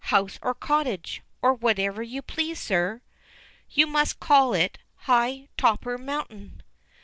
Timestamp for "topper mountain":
5.57-6.63